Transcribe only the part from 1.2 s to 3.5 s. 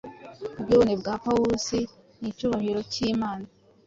pawusi nicyubahiro cyImana.